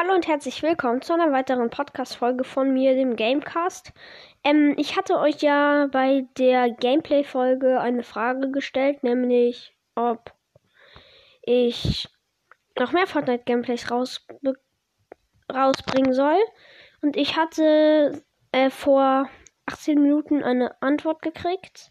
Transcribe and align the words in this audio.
Hallo 0.00 0.14
und 0.14 0.28
herzlich 0.28 0.62
willkommen 0.62 1.02
zu 1.02 1.12
einer 1.12 1.32
weiteren 1.32 1.70
Podcast-Folge 1.70 2.44
von 2.44 2.72
mir, 2.72 2.94
dem 2.94 3.16
Gamecast. 3.16 3.92
Ähm, 4.44 4.74
ich 4.76 4.96
hatte 4.96 5.18
euch 5.18 5.42
ja 5.42 5.88
bei 5.90 6.24
der 6.38 6.70
Gameplay-Folge 6.70 7.80
eine 7.80 8.04
Frage 8.04 8.52
gestellt, 8.52 9.02
nämlich 9.02 9.76
ob 9.96 10.32
ich 11.42 12.06
noch 12.78 12.92
mehr 12.92 13.08
Fortnite-Gameplays 13.08 13.90
raus 13.90 14.24
rausbringen 15.52 16.12
soll. 16.12 16.38
Und 17.02 17.16
ich 17.16 17.36
hatte 17.36 18.22
äh, 18.52 18.70
vor 18.70 19.28
18 19.66 20.00
Minuten 20.00 20.44
eine 20.44 20.80
Antwort 20.80 21.22
gekriegt, 21.22 21.90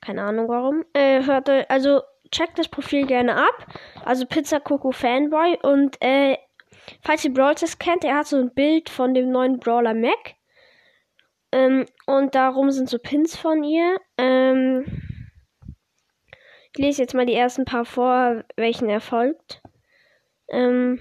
Keine 0.00 0.22
Ahnung 0.22 0.48
warum. 0.48 0.84
Äh, 0.92 1.24
hört, 1.24 1.48
also 1.70 2.02
checkt 2.30 2.58
das 2.58 2.68
Profil 2.68 3.06
gerne 3.06 3.36
ab. 3.36 3.66
Also 4.04 4.26
Pizza 4.26 4.60
Coco 4.60 4.92
Fanboy. 4.92 5.58
Und 5.62 5.96
äh, 6.00 6.36
falls 7.02 7.24
ihr 7.24 7.32
Brawlers 7.32 7.78
kennt, 7.78 8.04
er 8.04 8.16
hat 8.16 8.26
so 8.26 8.36
ein 8.36 8.52
Bild 8.54 8.90
von 8.90 9.14
dem 9.14 9.30
neuen 9.30 9.58
Brawler 9.58 9.94
Mac. 9.94 10.34
Ähm, 11.52 11.86
und 12.06 12.34
darum 12.34 12.70
sind 12.70 12.90
so 12.90 12.98
Pins 12.98 13.36
von 13.36 13.64
ihr. 13.64 13.98
Ähm, 14.18 14.95
ich 16.76 16.82
lese 16.82 17.00
jetzt 17.00 17.14
mal 17.14 17.24
die 17.24 17.32
ersten 17.32 17.64
paar 17.64 17.86
vor, 17.86 18.44
welchen 18.54 18.90
er 18.90 19.00
folgt. 19.00 19.62
Ähm, 20.50 21.00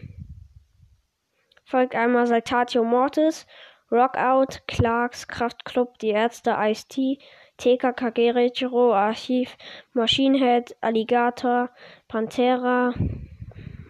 folgt 1.65 1.95
einmal 1.95 2.25
Saltatio 2.27 2.85
Mortis, 2.85 3.45
Rockout, 3.91 4.65
Clarks, 4.67 5.27
Kraftclub, 5.27 5.99
Die 5.99 6.11
Ärzte, 6.11 6.55
Ice-T, 6.57 7.19
TKK 7.57 8.09
Gerechiro, 8.11 8.93
Archiv, 8.93 9.57
Machine 9.91 10.37
Head, 10.37 10.77
Alligator, 10.79 11.69
Pantera, 12.07 12.93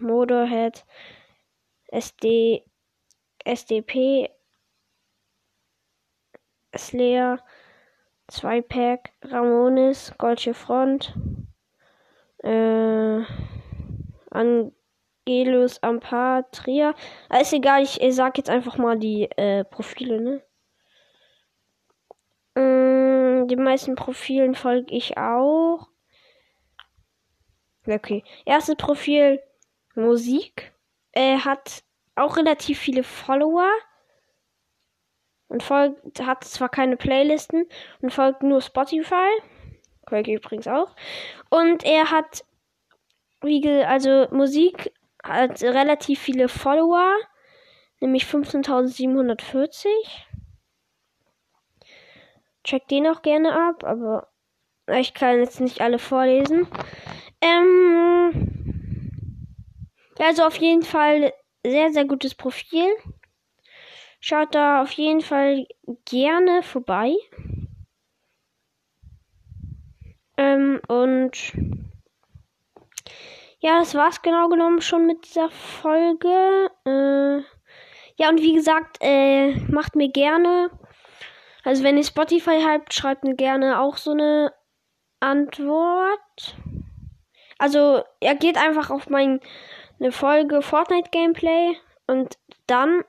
Motorhead, 0.00 0.84
SD, 1.92 2.64
SDP, 3.44 4.28
Slayer, 6.76 7.38
2-Pack, 8.28 9.12
Ramones, 9.22 10.12
Goldsche 10.18 10.52
Front, 10.52 11.14
äh, 12.46 13.24
Angelus, 14.30 15.82
Ampar, 15.82 16.50
Trier. 16.50 16.94
Ah, 17.28 17.38
ist 17.38 17.52
egal, 17.52 17.82
ich, 17.82 18.00
ich 18.00 18.14
sag 18.14 18.38
jetzt 18.38 18.50
einfach 18.50 18.78
mal 18.78 18.98
die 18.98 19.24
äh, 19.36 19.64
Profile, 19.64 20.20
ne? 20.20 20.42
Ähm, 22.54 23.48
die 23.48 23.56
meisten 23.56 23.94
Profilen 23.96 24.54
folge 24.54 24.94
ich 24.94 25.16
auch. 25.18 25.88
Okay. 27.86 28.24
Erstes 28.44 28.76
Profil 28.76 29.40
Musik. 29.94 30.72
Er 31.12 31.44
hat 31.44 31.84
auch 32.14 32.36
relativ 32.36 32.78
viele 32.78 33.02
Follower 33.02 33.70
und 35.48 35.62
folgt, 35.62 36.20
hat 36.20 36.44
zwar 36.44 36.68
keine 36.68 36.96
Playlisten 36.96 37.66
und 38.00 38.12
folgt 38.12 38.42
nur 38.42 38.60
Spotify. 38.60 39.30
Folge 40.08 40.34
übrigens 40.34 40.68
auch. 40.68 40.94
Und 41.50 41.84
er 41.84 42.10
hat, 42.10 42.44
wie 43.42 43.66
also 43.84 44.28
Musik 44.30 44.92
hat 45.22 45.62
relativ 45.62 46.20
viele 46.20 46.48
Follower, 46.48 47.16
nämlich 48.00 48.24
15.740. 48.24 49.86
Check 52.62 52.88
den 52.88 53.06
auch 53.06 53.22
gerne 53.22 53.52
ab, 53.52 53.84
aber 53.84 54.28
ich 54.92 55.14
kann 55.14 55.38
jetzt 55.38 55.60
nicht 55.60 55.80
alle 55.80 55.98
vorlesen. 55.98 56.68
Ähm, 57.40 58.56
also 60.18 60.44
auf 60.44 60.56
jeden 60.56 60.82
Fall 60.82 61.32
sehr, 61.64 61.92
sehr 61.92 62.04
gutes 62.04 62.34
Profil. 62.34 62.88
Schaut 64.20 64.54
da 64.54 64.82
auf 64.82 64.92
jeden 64.92 65.20
Fall 65.20 65.66
gerne 66.04 66.62
vorbei. 66.62 67.14
Ähm, 70.36 70.80
und 70.88 71.52
ja, 73.60 73.78
das 73.78 73.94
war's 73.94 74.22
genau 74.22 74.48
genommen 74.48 74.80
schon 74.80 75.06
mit 75.06 75.24
dieser 75.24 75.50
Folge. 75.50 76.70
Äh, 76.84 77.42
ja, 78.18 78.28
und 78.28 78.40
wie 78.40 78.54
gesagt, 78.54 78.98
äh, 79.00 79.54
macht 79.70 79.96
mir 79.96 80.10
gerne. 80.10 80.70
Also 81.64 81.82
wenn 81.82 81.96
ihr 81.96 82.04
Spotify 82.04 82.62
habt, 82.62 82.94
schreibt 82.94 83.24
mir 83.24 83.34
gerne 83.34 83.80
auch 83.80 83.96
so 83.96 84.12
eine 84.12 84.52
Antwort. 85.20 86.56
Also, 87.58 88.02
er 88.20 88.34
geht 88.34 88.58
einfach 88.58 88.90
auf 88.90 89.08
meine 89.08 89.40
Folge 90.10 90.62
Fortnite 90.62 91.10
Gameplay 91.10 91.76
und 92.06 92.38
dann 92.66 93.02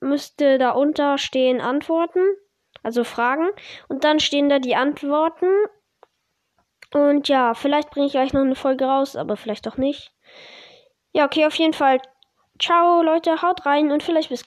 müsste 0.00 0.58
da 0.58 0.70
unter 0.70 1.18
stehen 1.18 1.60
Antworten, 1.60 2.20
also 2.82 3.02
Fragen. 3.02 3.48
Und 3.88 4.04
dann 4.04 4.20
stehen 4.20 4.48
da 4.48 4.58
die 4.58 4.76
Antworten. 4.76 5.46
Und 6.92 7.28
ja, 7.28 7.54
vielleicht 7.54 7.90
bringe 7.90 8.06
ich 8.06 8.12
gleich 8.12 8.32
noch 8.32 8.40
eine 8.40 8.54
Folge 8.54 8.86
raus, 8.86 9.16
aber 9.16 9.36
vielleicht 9.36 9.68
auch 9.68 9.76
nicht. 9.76 10.12
Ja, 11.12 11.26
okay, 11.26 11.46
auf 11.46 11.54
jeden 11.56 11.74
Fall. 11.74 12.00
Ciao, 12.58 13.02
Leute, 13.02 13.42
haut 13.42 13.66
rein 13.66 13.92
und 13.92 14.02
vielleicht 14.02 14.30
bis 14.30 14.40
gleich. 14.40 14.46